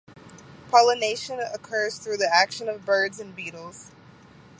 [0.71, 3.91] Pollination occurs through the action of birds and beetles.